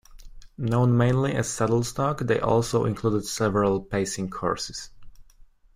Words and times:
Known 0.57 0.97
mainly 0.97 1.35
as 1.35 1.47
saddle 1.47 1.83
stock, 1.83 2.21
they 2.21 2.39
also 2.39 2.85
included 2.85 3.23
several 3.23 3.83
pacing 3.83 4.31
horses. 4.31 4.89